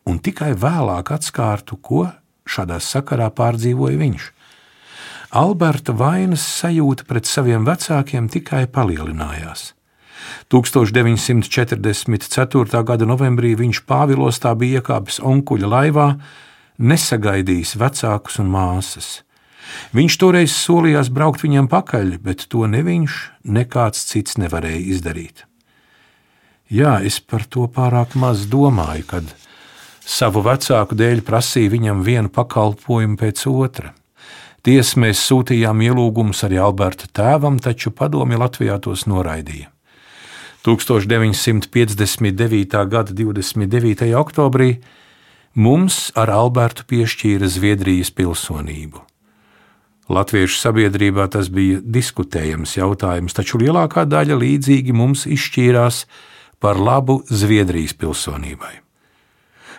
un 0.06 0.22
tikai 0.22 0.54
vēlāk 0.54 1.10
atskārtu, 1.18 1.82
ko 1.82 2.06
šādā 2.46 2.78
sakarā 2.78 3.32
pārdzīvoja 3.34 3.98
viņš. 3.98 4.30
Alberta 5.36 5.92
vainas 5.92 6.40
sajūta 6.62 7.04
pret 7.10 7.28
saviem 7.28 7.66
vecākiem 7.68 8.30
tikai 8.32 8.72
palielinājās. 8.72 9.74
1944. 10.48 12.80
gada 12.88 13.04
novembrī 13.10 13.52
viņš 13.60 13.82
Pāvilostā 13.84 14.56
bija 14.56 14.80
iekāpis 14.80 15.20
onkuļa 15.20 15.68
laivā, 15.74 16.16
nesagaidījis 16.80 17.76
vecākus 17.82 18.40
un 18.40 18.48
māsas. 18.54 19.28
Viņš 19.98 20.14
toreiz 20.22 20.52
solījās 20.56 21.10
braukt 21.12 21.44
viņam 21.44 21.68
pakaļ, 21.68 22.16
bet 22.24 22.48
to 22.48 22.64
ne 22.72 22.80
viņš, 22.88 23.12
ne 23.52 23.68
kāds 23.68 24.08
cits 24.08 24.40
nevarēja 24.40 24.88
izdarīt. 24.96 25.44
Jā, 26.72 27.04
es 27.04 27.20
par 27.20 27.44
to 27.44 27.68
pārāk 27.68 28.16
maz 28.16 28.48
domāju, 28.48 29.04
kad 29.12 29.36
savu 30.00 30.40
vecāku 30.48 30.96
dēļ 30.96 31.28
prasīju 31.28 31.76
viņam 31.76 32.08
vienu 32.08 32.32
pakalpojumu 32.32 33.20
pēc 33.20 33.44
otra. 33.52 33.92
Tiesa 34.66 34.98
mēs 34.98 35.20
sūtījām 35.30 35.78
ielūgumus 35.86 36.40
arī 36.48 36.58
Alberta 36.58 37.06
tēvam, 37.14 37.60
taču 37.62 37.92
padomi 37.94 38.34
Latvijā 38.40 38.80
tos 38.82 39.06
noraidīja. 39.06 39.70
1959. 40.66 42.74
gada 42.90 43.14
29. 43.14 44.10
oktobrī 44.18 44.82
mums 45.54 46.10
ar 46.18 46.34
Albertu 46.34 46.82
piešķīra 46.90 47.46
Zviedrijas 47.46 48.10
pilsonību. 48.18 48.98
Latviešu 50.10 50.58
sabiedrībā 50.62 51.28
tas 51.34 51.50
bija 51.54 51.80
diskutējams 51.82 52.78
jautājums, 52.78 53.34
taču 53.38 53.58
lielākā 53.62 54.06
daļa 54.10 54.36
līdzīgi 54.42 54.94
mums 54.94 55.26
izšķīrās 55.30 56.06
par 56.58 56.82
labu 56.82 57.22
Zviedrijas 57.30 57.94
pilsonībai. 58.02 58.85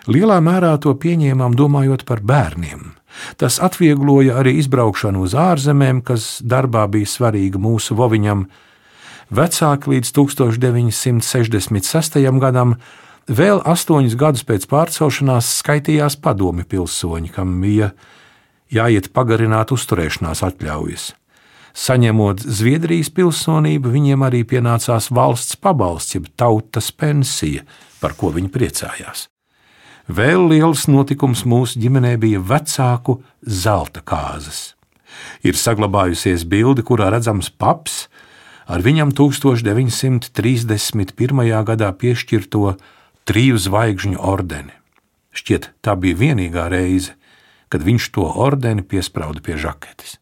Lielā 0.07 0.37
mērā 0.43 0.77
to 0.79 0.93
pieņēmām 0.95 1.55
domājot 1.59 2.05
par 2.07 2.23
bērniem, 2.23 2.93
Tas 3.37 3.59
atviegloja 3.63 4.35
arī 4.41 4.57
izbraukšanu 4.61 5.21
uz 5.25 5.33
ārzemēm, 5.37 6.01
kas 6.05 6.39
darbā 6.43 6.87
bija 6.91 7.05
svarīga 7.09 7.57
mūsu 7.61 7.95
voviņam. 7.97 8.47
Vecāki 9.33 9.89
līdz 9.95 10.11
1966. 10.15 12.19
gadam, 12.39 12.75
vēl 13.27 13.61
astoņus 13.65 14.15
gadus 14.19 14.43
pēc 14.47 14.65
pārcelšanās, 14.71 15.45
skaitījās 15.61 16.15
padomi 16.23 16.63
pilsoņi, 16.63 17.29
kam 17.35 17.61
bija 17.61 17.91
jāiet 18.71 19.05
pagarināt 19.15 19.71
uzturēšanās 19.75 20.43
atļaujas. 20.47 21.03
Saņemot 21.77 22.41
Zviedrijas 22.41 23.09
pilsonību, 23.13 23.89
viņiem 23.93 24.23
arī 24.25 24.41
pienācās 24.49 25.11
valsts 25.13 25.59
pabalsts, 25.61 26.15
jeb 26.17 26.25
tautas 26.33 26.89
pensija, 26.91 27.61
par 28.01 28.17
ko 28.17 28.33
viņi 28.33 28.49
priecājās. 28.49 29.36
Vēl 30.07 30.47
liels 30.47 30.85
notikums 30.87 31.41
mūsu 31.43 31.81
ģimenē 31.83 32.15
bija 32.21 32.39
vecāku 32.39 33.19
zelta 33.43 33.99
kāzas. 33.99 34.75
Ir 35.43 35.59
saglabājusies 35.59 36.45
bilde, 36.47 36.79
kurā 36.87 37.09
redzams 37.11 37.49
paps 37.51 38.07
ar 38.71 38.79
viņam 38.83 39.11
1931. 39.11 40.31
gadā 41.67 41.91
piešķirto 41.91 42.77
triju 43.27 43.57
zvaigžņu 43.59 44.17
ordeni. 44.19 44.71
Šķiet, 45.35 45.69
tā 45.83 45.95
bija 45.99 46.15
vienīgā 46.15 46.69
reize, 46.71 47.11
kad 47.67 47.83
viņš 47.83 48.11
to 48.15 48.23
ordeni 48.47 48.83
piesprāda 48.87 49.43
pie 49.43 49.59
žaketes. 49.59 50.17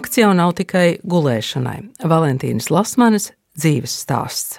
Nakts 0.00 0.16
jau 0.16 0.30
nav 0.32 0.54
tikai 0.56 0.94
gulēšanai. 1.12 1.74
Valentīnas 2.08 2.70
Lasmanes 2.72 3.26
dzīves 3.52 3.98
stāsts. 4.00 4.54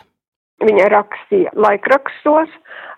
Viņa 0.62 0.86
rakstīja 0.94 1.54
laikrakstos, 1.58 2.52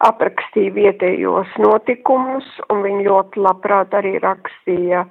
aprakstīja 0.03 0.73
vietējos 0.75 1.53
notikumus, 1.63 2.43
un 2.67 2.83
viņa 2.83 3.05
ļoti 3.07 3.45
labprāt 3.47 3.95
arī 3.95 4.17
rakstīja 4.19 5.05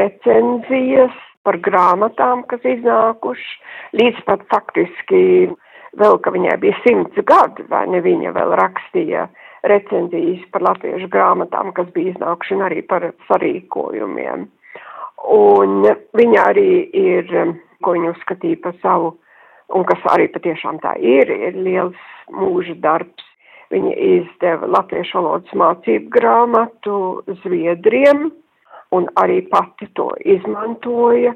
recenzijas 0.00 1.12
par 1.44 1.60
grāmatām, 1.68 2.46
kas 2.48 2.64
iznākuši, 2.64 3.52
līdz 4.00 4.24
pat 4.24 4.48
faktiski 4.48 5.22
vēl, 6.00 6.16
ka 6.24 6.32
viņai 6.32 6.56
bija 6.64 6.84
simts 6.86 7.20
gadi, 7.28 7.68
vai 7.68 7.84
ne 7.92 8.00
viņa 8.00 8.32
vēl 8.32 8.56
rakstīja 8.64 9.28
recenzijas 9.76 10.48
par 10.56 10.64
latviešu 10.72 11.12
grāmatām, 11.12 11.76
kas 11.76 11.92
bija 11.92 12.16
iznākuši, 12.16 12.56
un 12.56 12.70
arī 12.72 12.86
par 12.88 13.12
sarīkojumiem. 13.28 14.48
Un 15.26 15.82
viņa 16.14 16.44
arī 16.52 16.68
ir, 16.94 17.32
ko 17.82 17.94
viņa 17.96 18.12
uzskatīja 18.14 18.60
par 18.62 18.76
savu 18.82 19.16
un 19.74 19.84
kas 19.88 20.04
arī 20.12 20.28
patiešām 20.32 20.80
tā 20.84 20.94
ir, 21.02 21.30
ir 21.30 21.56
liels 21.56 22.04
mūža 22.32 22.78
darbs. 22.84 23.24
Viņa 23.68 23.90
izdeva 24.00 24.68
latviešu 24.78 25.18
valodas 25.18 25.56
mācību 25.60 26.08
grāmatu 26.14 26.94
Zviedriem 27.42 28.30
un 28.96 29.08
arī 29.20 29.42
pati 29.50 29.90
to 29.98 30.08
izmantoja. 30.24 31.34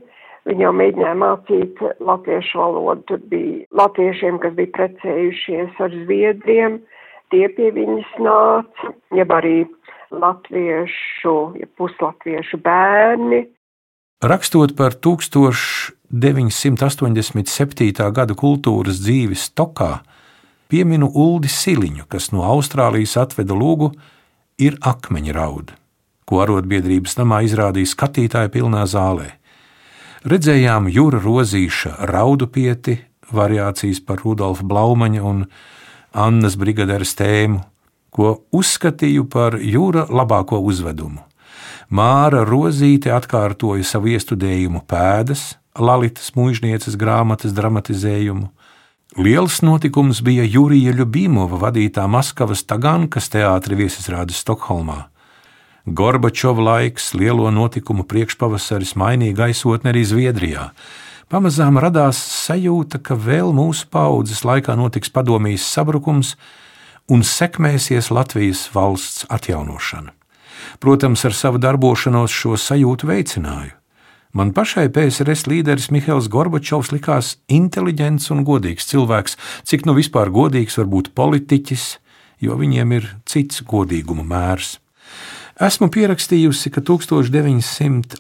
Viņa 0.49 0.65
jau 0.65 0.73
mēģināja 0.75 1.19
mācīt 1.21 1.83
latviešu 2.01 2.59
valodu. 2.59 3.05
Tur 3.11 3.21
bija 3.29 3.67
latviešiem, 3.83 4.41
kas 4.41 4.57
bija 4.57 4.73
precējušies 4.79 5.77
ar 5.85 5.93
Zviedriem, 6.07 6.81
tie 7.35 7.45
pie 7.53 7.69
viņas 7.77 8.17
nāca, 8.25 8.95
jeb 9.13 9.37
arī 9.37 9.59
latviešu, 10.11 11.37
ja 11.61 11.69
puslatviešu 11.77 12.63
bērni. 12.65 13.45
Rakstot 14.23 14.77
par 14.79 14.95
1000 14.95 15.99
987. 16.13 18.13
gada 18.13 18.35
kultūras 18.37 18.99
dzīvi 19.01 19.33
Stokā 19.33 20.03
pieminu 20.69 21.09
Uldi 21.09 21.49
Siliņu, 21.49 22.05
kas 22.05 22.29
no 22.35 22.45
Austrālijas 22.45 23.17
atveda 23.17 23.57
lūgu, 23.57 23.95
ir 24.61 24.77
akmeņa 24.85 25.33
rauda, 25.33 25.79
ko 26.29 26.43
arotbiedrības 26.45 27.17
namā 27.17 27.41
izrādīja 27.49 27.95
skatītāju 27.95 28.53
pilnā 28.53 28.85
zālē. 28.85 29.31
Redzējām 30.29 30.93
jūra 30.93 31.23
rozīša 31.25 31.97
raudu 32.13 32.51
pieti, 32.53 32.99
variācijas 33.33 34.05
par 34.05 34.21
Rudolfa 34.21 34.69
Blaumaņa 34.69 35.25
un 35.25 35.47
Annas 36.13 36.61
brigaderes 36.61 37.17
tēmu, 37.17 37.65
ko 38.13 38.43
uzskatīju 38.53 39.31
par 39.33 39.57
jūra 39.57 40.05
labāko 40.13 40.61
uzvedumu. 40.61 41.25
Māra 41.93 42.47
Rozīte 42.49 43.11
atkārtoja 43.13 43.85
savu 43.85 44.15
iestudējumu 44.15 44.81
pēdas, 44.89 45.59
Lalitas 45.77 46.31
mūžnieces 46.33 46.95
grāmatas 46.97 47.53
dramatizējumu. 47.53 48.47
Liels 49.21 49.59
notikums 49.61 50.23
bija 50.25 50.47
Jurija 50.49 50.95
Ljubimova 50.97 51.59
vadītā 51.67 52.07
Maskavas 52.09 52.65
Tagankas 52.65 53.29
teātra 53.35 53.77
viesizrāde 53.77 54.33
Stokholmā. 54.33 55.11
Gorbačova 55.85 56.65
laiks, 56.71 57.11
lielo 57.13 57.53
notikumu 57.53 58.09
priekšpavasaris 58.09 58.95
mainīja 58.97 59.43
gaisotni 59.43 59.93
arī 59.93 60.07
Zviedrijā. 60.09 60.71
Pamazām 61.29 61.77
radās 61.77 62.17
sajūta, 62.47 63.03
ka 63.05 63.21
vēl 63.21 63.53
mūsu 63.53 63.91
paudzes 63.93 64.47
laikā 64.49 64.79
notiks 64.81 65.13
padomijas 65.13 65.69
sabrukums 65.69 66.39
un 67.13 67.21
sekmēsies 67.21 68.09
Latvijas 68.09 68.65
valsts 68.73 69.29
atjaunošana. 69.29 70.22
Protams, 70.81 71.25
ar 71.25 71.35
savu 71.37 71.59
darbošanos 71.63 72.31
šo 72.33 72.57
sajūtu 72.57 73.07
veicināju. 73.11 73.73
Man 74.33 74.55
pašai 74.57 74.89
PSRS 74.89 75.45
līderis 75.45 75.93
Mihails 75.93 76.25
Gorbačovs 76.33 76.89
likās 76.95 77.35
inteliģents 77.53 78.31
un 78.33 78.41
godīgs 78.49 78.89
cilvēks, 78.89 79.37
cik 79.69 79.85
nu 79.85 79.93
vispār 79.99 80.33
godīgs 80.33 80.81
var 80.81 80.89
būt 80.89 81.13
politiķis, 81.13 82.01
jo 82.41 82.57
viņiem 82.57 82.89
ir 82.97 83.13
cits 83.29 83.61
godīguma 83.69 84.25
mērs. 84.25 84.81
Esmu 85.61 85.93
pierakstījusi, 85.93 86.73
ka 86.73 86.81
1986. 86.81 88.17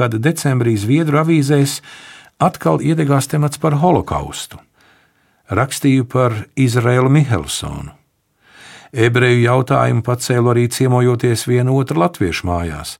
gada 0.00 0.16
decembrī 0.16 0.80
Zviedru 0.80 1.20
avīzēs 1.20 1.84
atkal 2.40 2.80
iedegās 2.80 3.28
temats 3.28 3.60
par 3.60 3.76
holokaustu. 3.84 4.56
Rakstīju 5.52 6.08
par 6.08 6.48
Izraēlu 6.56 7.12
Mihelsonu. 7.12 7.95
Ebreju 8.92 9.42
jautājumu 9.46 10.04
pacēlu 10.06 10.52
arī 10.52 10.68
ciemojoties 10.68 11.48
vienu 11.48 11.78
otru 11.80 12.04
latviešu 12.04 12.46
mājās 12.46 12.96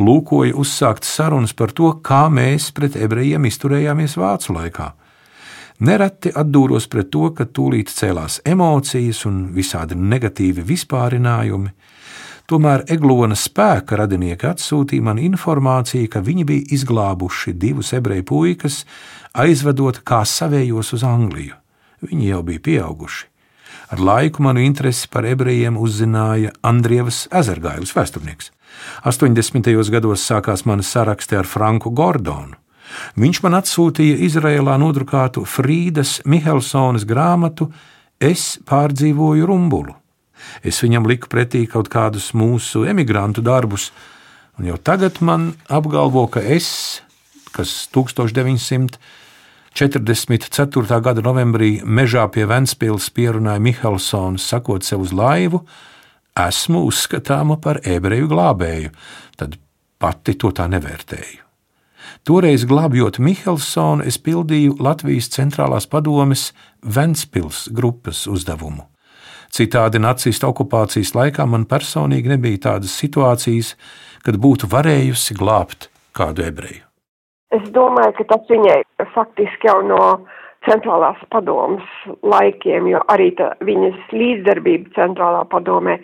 lūkoja 0.00 0.56
uzsākt 0.56 1.04
sarunas 1.04 1.54
par 1.56 1.74
to, 1.76 1.92
kā 2.04 2.26
mēs 2.32 2.70
pret 2.76 2.96
ebrejiem 2.96 3.46
izturējāmies 3.48 4.16
vācu 4.20 4.56
laikā. 4.56 4.90
Nereti 5.86 6.32
atdūros 6.36 6.88
pret 6.92 7.08
to, 7.12 7.30
ka 7.36 7.46
tūlīt 7.48 7.92
cēlās 7.92 8.40
emocijas 8.44 9.24
un 9.28 9.46
visādi 9.56 9.96
negatīvi 9.96 10.64
vispārinājumi. 10.72 11.72
Tomēr 12.50 12.84
Eglona 12.90 13.36
spēka 13.38 13.96
radinieki 14.00 14.48
atsūtīja 14.50 15.06
man 15.06 15.22
informāciju, 15.22 16.10
ka 16.10 16.20
viņi 16.26 16.44
bija 16.48 16.76
izglābuši 16.76 17.54
divus 17.54 17.94
ebreju 17.96 18.26
puikas, 18.28 18.82
aizvedot 19.32 20.02
kā 20.04 20.24
savējos 20.26 20.92
uz 20.98 21.06
Angliju. 21.06 21.56
Viņi 22.04 22.32
jau 22.32 22.42
bija 22.44 22.66
pieauguši. 22.66 23.29
Ar 23.88 23.98
laiku 23.98 24.42
manu 24.42 24.60
interesi 24.60 25.08
par 25.08 25.24
ebrejiem 25.24 25.78
uzzināja 25.80 26.52
Andrievs 26.62 27.28
Ezergailis, 27.32 27.94
vēsturnieks. 27.96 28.50
80. 29.04 29.72
gados 29.90 30.24
sākās 30.26 30.66
mana 30.66 30.82
sarakste 30.82 31.38
ar 31.38 31.48
Franku 31.48 31.90
Gordonu. 31.90 32.58
Viņš 33.16 33.42
man 33.42 33.54
atsūtīja 33.54 34.18
Izrēlā 34.26 34.76
nodrukātu 34.82 35.44
Frīdas 35.46 36.20
Mihelsonas 36.26 37.06
grāmatu 37.06 37.70
Es 38.20 38.58
pārdzīvoju 38.68 39.46
rumbulu. 39.48 39.94
Es 40.60 40.82
viņam 40.84 41.06
liku 41.08 41.28
pretī 41.32 41.62
kaut 41.64 41.88
kādus 41.88 42.34
mūsu 42.36 42.84
emigrantu 42.84 43.40
darbus, 43.40 43.92
un 44.60 44.68
jau 44.68 44.76
tagad 44.76 45.22
man 45.24 45.54
apgalvo, 45.72 46.26
ka 46.28 46.44
es, 46.44 47.00
kas 47.56 47.88
1944. 49.74 51.00
gada 51.00 51.22
novembrī 51.22 51.78
mežā 51.84 52.26
pie 52.32 52.46
Ventspils 52.50 53.10
pierunāja 53.14 53.62
Mihelsonu, 53.62 54.38
sakot 54.38 54.84
sev 54.84 55.06
uz 55.06 55.12
laivu, 55.14 55.62
esmu 56.36 56.82
uzskatāma 56.88 57.60
par 57.62 57.80
ebreju 57.86 58.28
glābēju, 58.30 58.90
tad 59.38 59.56
pati 60.00 60.34
to 60.34 60.50
tā 60.56 60.66
nevērtēju. 60.70 61.46
Toreiz 62.26 62.66
glābjot 62.68 63.20
Mihelsonu, 63.22 64.04
es 64.04 64.18
pildīju 64.18 64.76
Latvijas 64.82 65.30
centrālās 65.32 65.86
padomes 65.88 66.50
Ventspils 66.82 67.68
grupas 67.72 68.26
uzdevumu. 68.28 68.84
Citādi 69.50 69.98
nacistu 70.02 70.46
okupācijas 70.50 71.14
laikā 71.16 71.46
man 71.46 71.64
personīgi 71.70 72.34
nebija 72.34 72.66
tādas 72.68 72.94
situācijas, 73.00 73.74
kad 74.22 74.38
būtu 74.38 74.70
varējusi 74.70 75.38
glābt 75.38 75.90
kādu 76.14 76.46
ebreju. 76.46 76.89
Es 77.56 77.66
domāju, 77.74 78.14
ka 78.18 78.28
tas 78.30 78.46
viņai 78.50 78.78
faktiski 79.14 79.66
jau 79.66 79.80
no 79.82 80.04
centrālās 80.68 81.18
padomas 81.32 81.86
laikiem, 82.22 82.86
jo 82.92 83.00
arī 83.12 83.30
tā, 83.38 83.50
viņas 83.64 84.12
līdzdarbība 84.14 84.92
centrālā 84.94 85.42
padomē 85.50 85.96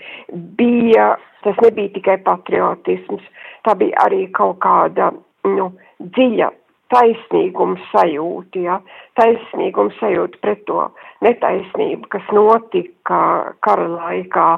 bija, 0.59 1.13
tas 1.45 1.59
nebija 1.63 1.93
tikai 1.95 2.17
patriotisms, 2.27 3.25
tā 3.69 3.77
bija 3.79 4.07
arī 4.09 4.25
kaut 4.35 4.59
kāda, 4.65 5.13
nu, 5.47 5.71
dziļa 6.17 6.51
taisnīguma 6.93 7.79
sajūta, 7.91 8.63
ja, 8.63 8.81
taisnīguma 9.19 9.95
sajūta 10.01 10.43
pret 10.43 10.65
to 10.71 10.89
netaisnību, 11.27 12.09
kas 12.15 12.27
notika 12.35 13.21
kara 13.67 13.89
laikā 13.93 14.51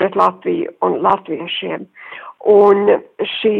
pret 0.00 0.16
Latviju 0.16 0.72
un 0.84 1.00
latviešiem. 1.04 1.86
Un 2.48 2.94
šī 3.36 3.56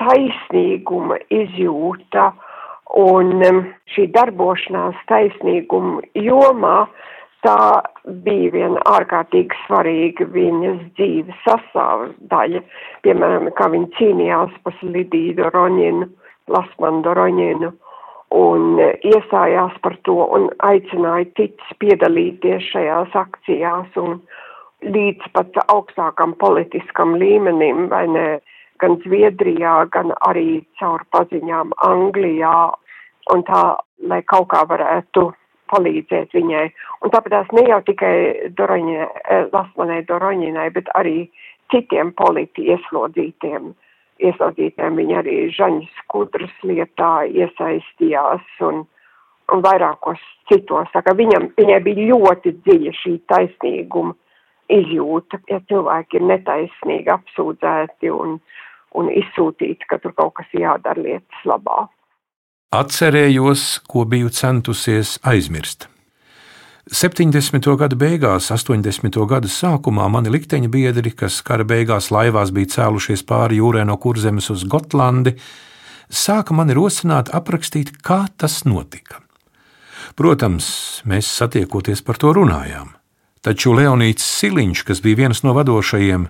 taisnīguma 0.00 1.20
izjūta 1.32 2.30
uh, 2.30 2.50
Un 2.94 3.40
um, 3.42 3.64
šī 3.90 4.06
darbošanās 4.14 4.98
taisnīguma 5.10 6.02
jomā 6.14 6.84
tā 7.42 7.82
bija 8.24 8.52
viena 8.54 8.82
ārkārtīgi 8.86 9.56
svarīga 9.64 10.28
viņas 10.30 10.78
dzīves 10.98 11.40
sastāvs 11.46 12.12
daļa. 12.30 12.62
Piemēram, 13.02 13.50
kā 13.58 13.68
viņa 13.72 13.90
cīnījās 13.98 14.54
par 14.62 14.78
Lidiju 14.82 15.34
Doroņinu, 15.40 16.06
Lasmanu 16.54 17.02
Doroņinu 17.08 17.72
un 18.38 18.78
iestājās 18.78 19.74
par 19.82 19.98
to 20.06 20.20
un 20.36 20.48
aicināja 20.62 21.26
cits 21.38 21.76
piedalīties 21.82 22.70
šajās 22.70 23.18
akcijās 23.18 23.98
un 24.00 24.20
līdz 24.84 25.34
pat 25.34 25.58
augstākam 25.66 26.38
politiskam 26.38 27.18
līmenim, 27.18 27.88
vai 27.90 28.06
ne, 28.06 28.26
gan 28.82 28.98
Zviedrijā, 29.04 29.76
gan 29.94 30.12
arī 30.26 30.64
caur 30.80 31.04
paziņām 31.14 31.72
Anglijā 31.86 32.56
un 33.32 33.44
tā, 33.48 33.62
lai 34.10 34.20
kaut 34.28 34.50
kā 34.52 34.64
varētu 34.68 35.30
palīdzēt 35.72 36.34
viņai. 36.36 36.66
Un 37.02 37.12
tāpēc 37.14 37.52
ne 37.56 37.66
jau 37.70 37.80
tikai 37.86 38.14
Doroņai, 38.58 39.06
eh, 39.06 39.46
Lasmanai 39.52 40.02
Doroņinai, 40.08 40.70
bet 40.74 40.90
arī 40.94 41.28
citiem 41.72 42.12
politi 42.12 42.68
ieslodzītiem. 42.74 43.72
Ieslodzītiem 44.20 44.98
viņa 45.00 45.22
arī 45.22 45.38
Žaņas 45.50 46.02
kudras 46.12 46.52
lietā 46.62 47.26
iesaistījās 47.26 48.44
un, 48.60 48.84
un 49.52 49.64
vairākos 49.64 50.20
citos. 50.48 50.92
Viņam, 50.94 51.50
viņai 51.58 51.80
bija 51.82 52.12
ļoti 52.12 52.54
dziļa 52.62 52.92
šī 53.00 53.14
taisnīguma 53.32 54.14
izjūta, 54.72 55.40
ja 55.50 55.60
cilvēki 55.68 56.20
ir 56.20 56.28
netaisnīgi 56.30 57.12
apsūdzēti 57.14 58.12
un, 58.14 58.38
un 58.94 59.10
izsūtīti, 59.12 59.88
ka 59.90 59.98
tur 60.02 60.14
kaut 60.16 60.36
kas 60.40 60.54
jādara 60.56 61.00
lietas 61.00 61.48
labā. 61.48 61.88
Atcerējos, 62.74 63.84
ko 63.86 64.02
biju 64.10 64.32
centusies 64.34 65.18
aizmirst. 65.22 65.88
70. 66.84 67.64
gada 67.80 67.96
beigās, 67.96 68.50
80. 68.52 69.14
gada 69.30 69.48
sākumā 69.48 70.08
mani 70.12 70.32
likteņa 70.34 70.68
biedri, 70.68 71.14
kas 71.16 71.38
kara 71.46 71.64
beigās 71.64 72.10
laivās 72.12 72.52
bija 72.52 72.74
cēlušies 72.74 73.24
pāri 73.24 73.60
jūrē 73.62 73.86
no 73.88 73.96
kurzemes 73.96 74.50
uz 74.52 74.66
Gotlandi, 74.68 75.32
sāka 76.12 76.52
mani 76.52 76.76
rosināt 76.76 77.32
aprakstīt, 77.32 77.94
kā 78.04 78.26
tas 78.36 78.64
notika. 78.68 79.22
Protams, 80.18 80.66
mēs 81.08 81.30
satiekoties 81.30 82.04
par 82.04 82.20
to 82.20 82.34
runājām. 82.36 82.93
Taču 83.44 83.74
Leonīts 83.76 84.24
Siliņš, 84.24 84.82
kas 84.88 85.02
bija 85.04 85.24
viens 85.24 85.42
no 85.44 85.52
vadošajiem 85.52 86.22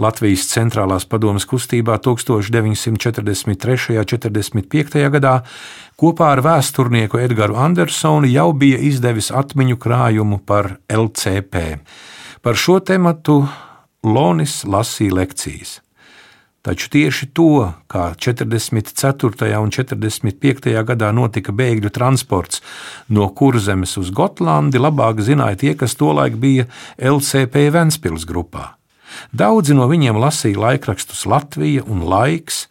Latvijas 0.00 0.46
centrālās 0.48 1.04
padomas 1.04 1.44
kustībā 1.50 1.98
1943. 2.00 3.98
un 3.98 4.06
45. 4.08 5.02
gadā, 5.16 5.34
kopā 6.00 6.30
ar 6.36 6.40
vēsturnieku 6.46 7.18
Edgars 7.20 7.58
Andersonu 7.58 8.30
jau 8.30 8.52
bija 8.56 8.78
izdevis 8.78 9.32
atmiņu 9.34 9.76
krājumu 9.82 10.38
par 10.46 10.76
LCP. 10.88 11.82
Par 12.42 12.54
šo 12.56 12.78
tematu 12.80 13.42
Lonis 14.06 14.62
lasīja 14.64 15.18
lekcijas. 15.18 15.80
Taču 16.62 16.92
tieši 16.94 17.26
to, 17.34 17.74
kā 17.90 18.14
44. 18.14 18.94
un 19.58 19.74
45. 19.74 20.70
gadā 20.86 21.08
notika 21.10 21.50
bēgļu 21.50 21.90
transports 21.90 22.62
no 23.10 23.26
Kurzemes 23.34 23.98
uz 23.98 24.14
Gotlandi, 24.14 24.78
labāk 24.78 25.18
zināja 25.26 25.58
tie, 25.58 25.74
kas 25.74 25.98
tolaik 25.98 26.38
bija 26.38 26.70
LCP 27.02 27.66
Ventspils 27.74 28.22
grupā. 28.30 28.78
Daudzi 29.34 29.74
no 29.74 29.90
viņiem 29.90 30.14
lasīja 30.22 30.62
laikrakstus 30.62 31.26
Latvija 31.26 31.82
un 31.82 32.06
Laiks. 32.06 32.70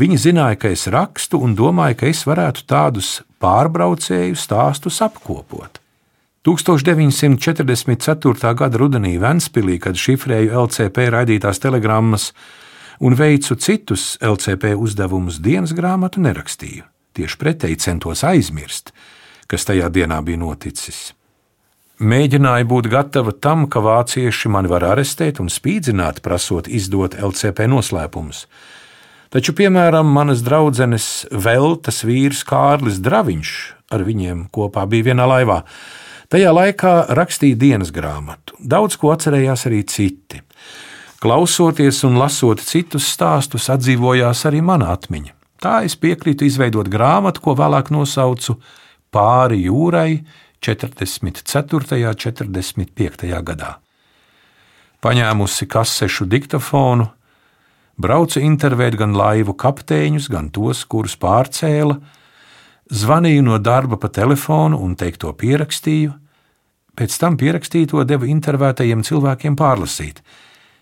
Viņi 0.00 0.16
zināja, 0.18 0.56
ka 0.58 0.72
es 0.74 0.90
rakstu 0.90 1.38
un 1.38 1.54
domāja, 1.54 2.02
ka 2.02 2.10
es 2.10 2.26
varētu 2.26 2.66
tādus 2.66 3.22
pārbraucēju 3.38 4.34
stāstus 4.34 4.98
apkopot. 5.06 5.78
1944. 6.48 8.54
gada 8.56 8.78
rudenī 8.80 9.20
Ventspīlī, 9.20 9.76
kad 9.78 9.94
šifrēju 9.94 10.50
LCP 10.64 10.96
raidītās 11.14 11.62
telegrammas, 11.62 12.32
un 13.00 13.16
veicu 13.16 13.56
citus 13.56 14.18
LCP 14.20 14.74
uzdevumus 14.76 15.40
dienas 15.42 15.72
grāmatu 15.76 16.22
nerakstīju. 16.22 16.84
Tieši 17.16 17.38
pretēji 17.40 17.80
centos 17.82 18.22
aizmirst, 18.24 18.92
kas 19.50 19.66
tajā 19.66 19.88
dienā 19.90 20.20
bija 20.22 20.38
noticis. 20.40 21.10
Mēģināju 22.00 22.68
būt 22.68 22.88
gatava 22.92 23.32
tam, 23.32 23.66
ka 23.68 23.82
vācieši 23.84 24.48
mani 24.48 24.70
var 24.72 24.86
arestēt 24.94 25.40
un 25.42 25.50
spīdzināt, 25.52 26.22
prasot 26.24 26.68
izdot 26.68 27.18
LCP 27.18 27.66
noslēpumus. 27.68 28.46
Taču, 29.30 29.52
piemēram, 29.58 30.08
manas 30.08 30.40
draudzenes 30.42 31.26
Veltes 31.30 32.00
vīrs 32.06 32.40
Kārlis 32.48 33.02
Draviņš 33.04 33.52
ar 33.90 34.04
viņiem 34.06 34.46
kopā 34.54 34.86
bija 34.90 35.10
vienā 35.10 35.26
laivā. 35.28 35.60
Tajā 36.30 36.52
laikā 36.54 36.94
rakstīja 37.18 37.58
dienas 37.58 37.90
grāmatu. 37.94 38.54
Daudz 38.62 38.96
ko 39.00 39.10
atcerējās 39.14 39.66
arī 39.66 39.82
citi. 39.90 40.42
Klausoties 41.20 41.98
un 42.08 42.14
lasot 42.16 42.62
citus 42.64 43.04
stāstus, 43.12 43.66
atdzīvojās 43.68 44.46
arī 44.48 44.62
mana 44.64 44.94
atmiņa. 44.94 45.34
Tā 45.60 45.82
es 45.84 45.92
piekrītu 46.00 46.46
izveidot 46.48 46.88
grāmatu, 46.88 47.42
ko 47.44 47.52
vēlāk 47.58 47.90
nosaucu 47.92 48.56
Pāri 49.12 49.66
jūrai 49.66 50.22
44. 50.64 52.00
un 52.08 52.16
45. 52.24 53.28
gadā. 53.44 53.74
Paņēmusi 55.04 55.68
kasešu 55.68 56.24
diktafonu, 56.24 57.10
braucu 58.00 58.40
intervēt 58.40 58.96
gan 58.96 59.12
laivu 59.12 59.52
kapteiņus, 59.60 60.32
gan 60.32 60.48
tos, 60.48 60.86
kurus 60.88 61.20
pārcēla, 61.20 61.98
zvanīju 62.88 63.44
no 63.44 63.58
darba 63.58 64.00
pa 64.00 64.08
telefonu 64.08 64.80
un 64.80 64.96
teikto 64.96 65.36
pierakstīju, 65.36 66.14
pēc 66.96 67.16
tam 67.20 67.36
pierakstīto 67.36 68.08
devu 68.08 68.30
intervētajiem 68.30 69.04
cilvēkiem 69.04 69.58
pārlasīt 69.58 70.24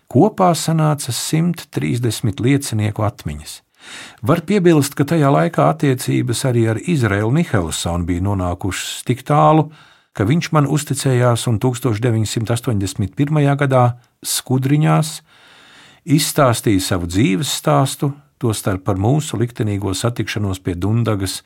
Kopā 0.09 0.55
sanāca 0.57 1.13
130 1.13 2.41
liecinieku 2.41 3.03
atmiņas. 3.05 3.59
Var 4.25 4.41
piebilst, 4.41 4.95
ka 4.97 5.05
tajā 5.05 5.29
laikā 5.29 5.67
attiecības 5.69 6.41
arī 6.49 6.65
ar 6.71 6.79
Izraelu 6.81 7.29
Mihelsonu 7.35 8.09
bija 8.09 8.23
nonākušas 8.25 9.03
tik 9.05 9.21
tālu, 9.27 9.67
ka 10.17 10.25
viņš 10.25 10.49
man 10.57 10.65
uzticējās 10.65 11.45
un 11.51 11.61
1981. 11.61 13.53
gadā 13.61 13.83
skudriņās 14.25 15.13
izstāstīja 16.09 16.81
savu 16.89 17.07
dzīves 17.07 17.53
stāstu, 17.61 18.09
tostarp 18.41 18.87
par 18.89 18.97
mūsu 18.97 19.37
liktenīgo 19.37 19.93
satikšanos 19.93 20.59
pie 20.65 20.73
Dundagas 20.73 21.43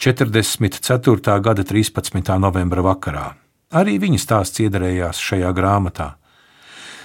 44. 0.00 1.38
gada 1.44 1.62
13. 1.68 2.34
novembra 2.40 2.82
vakarā. 2.82 3.30
Arī 3.76 4.00
viņa 4.00 4.24
stāsts 4.24 4.64
iedarējās 4.64 5.20
šajā 5.20 5.52
grāmatā. 5.52 6.14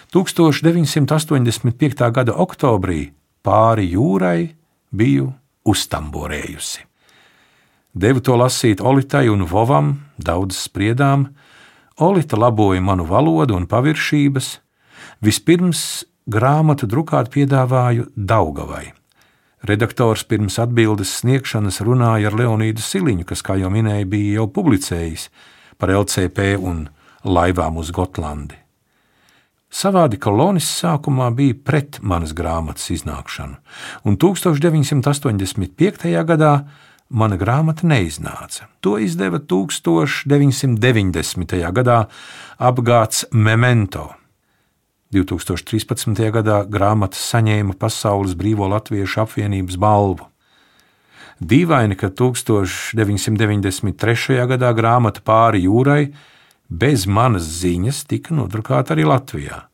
1985. 0.10 2.12
gada 2.12 2.34
oktobrī 2.34 3.12
pāri 3.46 3.92
jūrai 3.94 4.50
biju 4.90 5.30
uztamborējusi. 5.70 6.82
Devu 7.94 8.22
to 8.26 8.38
lasīt 8.38 8.82
Olitai 8.82 9.28
un 9.30 9.46
Vovam, 9.46 10.00
daudz 10.18 10.58
spriedām, 10.66 11.28
Olita 12.00 12.40
laboja 12.40 12.82
manu 12.82 13.06
valodu 13.06 13.58
un 13.58 13.68
paviršības, 13.68 14.48
vispirms 15.22 16.06
grāmatu 16.26 16.88
drukāt 16.88 17.30
piedāvāju 17.34 18.08
Daugavai. 18.16 18.94
Redaktors 19.68 20.24
pirms 20.24 20.58
atbildes 20.64 21.12
sniegšanas 21.20 21.82
runāja 21.84 22.32
ar 22.32 22.38
Leonīdu 22.40 22.82
Siliņu, 22.82 23.28
kas, 23.28 23.44
kā 23.44 23.60
jau 23.60 23.70
minēju, 23.74 24.08
bija 24.08 24.40
jau 24.40 24.48
publicējis 24.56 25.28
par 25.78 25.92
LCP 25.92 26.56
un 26.58 26.88
laivām 27.28 27.78
uz 27.78 27.92
Gotlandi. 27.92 28.69
Savādi 29.70 30.18
kolonis 30.18 30.66
sākumā 30.80 31.30
bija 31.38 31.54
pret 31.54 32.00
manas 32.02 32.34
grāmatas 32.34 32.90
iznākšanu, 32.90 33.62
un 34.10 34.18
1985. 34.18 36.10
gadā 36.26 36.66
mana 37.10 37.38
grāmata 37.38 37.86
neiznāca. 37.86 38.66
To 38.82 38.98
izdeva 38.98 39.40
1990. 39.40 41.72
gadā 41.74 42.06
apgāds 42.58 43.26
Memento. 43.32 44.10
2013. 45.14 46.32
gadā 46.34 46.66
grāmata 46.70 47.16
saņēma 47.18 47.74
Pasaules 47.78 48.36
Brīvo 48.38 48.68
Latviešu 48.70 49.22
apvienības 49.26 49.78
balvu. 49.82 50.26
Dīvaini, 51.40 51.96
ka 51.96 52.10
1993. 52.10 54.48
gadā 54.50 54.74
grāmata 54.76 55.22
pāri 55.26 55.64
jūrai 55.66 56.14
bez 56.70 57.06
manas 57.08 57.48
ziņas 57.60 58.06
tika 58.10 58.36
nodrukāta 58.38 58.96
arī 58.96 59.08
Latvijā. 59.10 59.66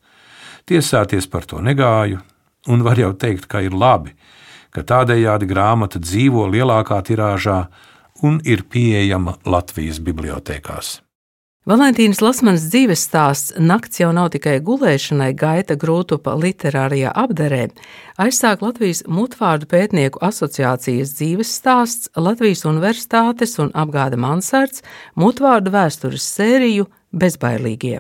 Tiesāties 0.66 1.28
par 1.30 1.46
to 1.46 1.62
negāju, 1.62 2.22
un 2.68 2.84
var 2.84 2.98
jau 2.98 3.14
teikt, 3.14 3.46
ka 3.52 3.62
ir 3.62 3.76
labi, 3.76 4.16
ka 4.74 4.82
tādējādi 4.82 5.48
grāmata 5.48 6.02
dzīvo 6.02 6.48
lielākā 6.50 6.98
tirāžā 7.06 7.66
un 8.24 8.40
ir 8.44 8.66
pieejama 8.72 9.38
Latvijas 9.46 10.02
bibliotekās. 10.02 11.05
Valentīnas 11.66 12.20
Lasmanas 12.22 12.68
dzīves 12.70 13.02
stāsts 13.08 13.56
Nakts 13.58 13.98
jau 13.98 14.12
nav 14.14 14.28
tikai 14.36 14.60
gulēšanai, 14.62 15.32
gaita 15.34 15.74
grūtupa 15.82 16.36
literārajā 16.38 17.10
apdarē, 17.18 17.64
aizsāk 18.22 18.62
Latvijas 18.62 19.02
mutvārdu 19.10 19.66
pētnieku 19.72 20.22
asociācijas 20.28 21.16
dzīves 21.18 21.54
stāsts, 21.58 22.12
Latvijas 22.14 22.62
Universitātes 22.70 23.58
un 23.64 23.72
apgāda 23.74 24.20
Mansards 24.22 24.86
mutvārdu 25.18 25.74
vēstures 25.74 26.28
sēriju 26.36 26.86
Bezbailīgie. 27.10 27.98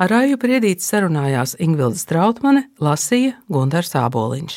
Ar 0.00 0.14
Rāju 0.14 0.40
Priedīti 0.40 0.80
sarunājās 0.80 1.52
Ingvilda 1.60 2.00
Strautmane, 2.00 2.64
lasīja 2.80 3.36
Gundars 3.52 3.92
Āboliņš. 3.92 4.56